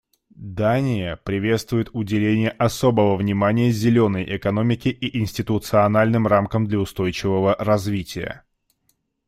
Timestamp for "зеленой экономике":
3.69-4.89